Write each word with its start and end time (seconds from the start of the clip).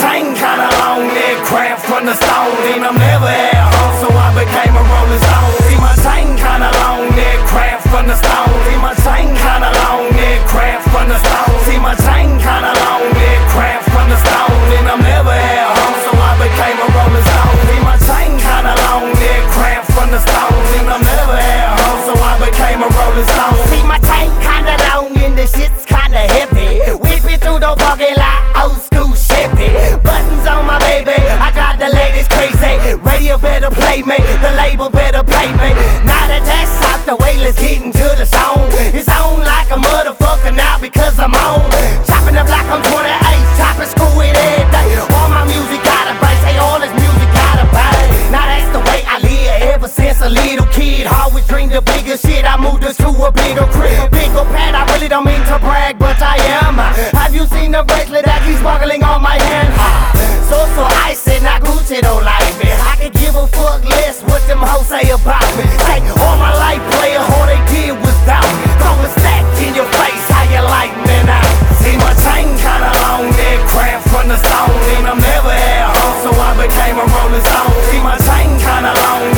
chain 0.00 0.34
kinda 0.34 0.68
long, 0.80 1.08
that 1.08 1.36
craft 1.44 1.86
from 1.86 2.06
the 2.06 2.14
stone. 2.14 2.56
And 2.72 2.84
I'm 2.84 2.96
never 2.96 3.26
at 3.26 3.74
home, 3.74 3.94
so 4.00 4.08
I 4.08 4.28
became 4.40 4.74
a 4.76 4.84
rolling 4.90 5.22
stone. 5.28 5.52
See, 5.68 5.78
my 5.80 5.94
chain 6.04 6.36
kinda 6.36 6.70
long. 6.72 6.81
a 53.24 53.30
bigger 53.32 53.66
crib. 53.70 53.94
a 54.02 54.10
Bigger 54.10 54.46
pad, 54.50 54.74
I 54.74 54.82
really 54.92 55.08
don't 55.08 55.24
mean 55.24 55.42
to 55.46 55.58
brag, 55.58 55.98
but 55.98 56.18
I 56.18 56.36
am. 56.58 56.78
Have 57.14 57.34
you 57.34 57.46
seen 57.46 57.70
the 57.72 57.82
bracelet 57.86 58.24
that 58.24 58.42
keeps 58.42 58.58
sparkling 58.58 59.02
on 59.02 59.22
my 59.22 59.38
hand? 59.38 59.70
So, 60.50 60.58
so 60.74 60.82
icy, 61.06 61.38
not 61.40 61.62
Gucci 61.62 62.02
don't 62.02 62.24
like 62.24 62.54
me. 62.58 62.68
I 62.74 62.98
could 62.98 63.14
give 63.14 63.34
a 63.38 63.46
fuck 63.46 63.84
less 63.86 64.22
what 64.26 64.42
them 64.50 64.58
hoes 64.58 64.90
say 64.90 65.06
about 65.10 65.46
me. 65.54 65.64
Say, 65.86 66.02
all 66.18 66.36
my 66.36 66.52
life, 66.58 66.82
player, 66.98 67.22
all 67.22 67.46
they 67.46 67.62
did 67.70 67.94
was 67.94 68.16
doubt 68.26 68.44
me. 68.44 68.66
Throw 68.82 68.94
a 68.98 69.08
stack 69.18 69.44
in 69.62 69.72
your 69.78 69.88
face, 70.02 70.26
how 70.26 70.44
you 70.50 70.62
like 70.66 70.94
me 71.06 71.16
now? 71.22 71.46
See, 71.78 71.94
my 71.96 72.12
chain 72.26 72.50
kinda 72.58 72.90
long, 73.06 73.30
that 73.30 73.58
crap 73.70 74.02
from 74.10 74.26
the 74.28 74.38
stone, 74.38 74.74
and 74.98 75.06
I'm 75.14 75.20
never 75.22 75.54
at 75.54 75.94
home, 75.94 76.16
so 76.26 76.30
I 76.34 76.50
became 76.58 76.96
a 76.98 77.06
rolling 77.06 77.44
stone. 77.46 77.72
See, 77.88 78.02
my 78.02 78.18
chain 78.26 78.50
kinda 78.58 78.92
long. 78.98 79.31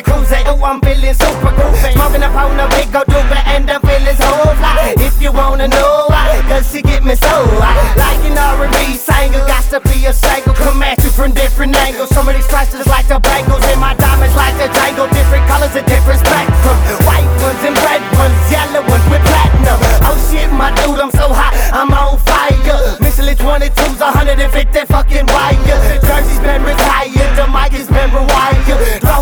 a 0.00 0.02
cruiser. 0.02 0.40
Oh, 0.46 0.64
I'm 0.64 0.80
feeling 0.80 1.14
super 1.14 1.52
groovy. 1.52 1.92
Smoking 1.92 2.22
up 2.22 2.34
on 2.34 2.58
a 2.58 2.68
big 2.68 2.94
old 2.94 3.06
doobie 3.06 3.44
and 3.46 3.70
I'm 3.70 3.80
feeling 3.80 4.16
so 4.16 4.30
fly. 4.56 4.94
If 4.98 5.20
you 5.20 5.32
wanna 5.32 5.68
know, 5.68 6.06
I, 6.10 6.40
cause 6.48 6.72
she 6.72 6.82
get 6.82 7.04
me 7.04 7.14
so 7.14 7.34
high. 7.60 7.76
Like 7.96 8.20
an 8.24 8.36
R&B 8.36 8.96
singer, 8.96 9.44
got 9.46 9.64
to 9.70 9.80
be 9.88 10.06
a 10.06 10.12
single. 10.12 10.54
Come 10.54 10.82
at 10.82 11.02
you 11.04 11.10
from 11.10 11.32
different 11.32 11.76
angles. 11.76 12.10
Some 12.10 12.28
of 12.28 12.34
these 12.34 12.46
prices 12.46 12.86
like 12.86 13.06
the 13.08 13.20
bangles 13.20 13.62
and 13.64 13.80
my 13.80 13.94
diamonds 13.94 14.36
like 14.36 14.56
the 14.56 14.68
tangle. 14.72 15.08
Different 15.08 15.46
colors 15.46 15.74
and 15.76 15.86
different 15.86 16.20
specs. 16.20 16.49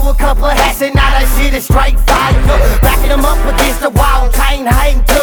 a 0.09 0.15
couple 0.15 0.47
of 0.47 0.53
hats 0.53 0.81
and 0.81 0.95
now 0.95 1.11
that 1.11 1.27
shit 1.37 1.53
is 1.53 1.65
straight 1.65 1.99
fire. 2.01 2.33
Backing 2.81 3.11
them 3.11 3.25
up 3.25 3.39
against 3.55 3.81
the 3.81 3.91
wall, 3.91 4.31
can't 4.33 4.67
hang 4.67 5.18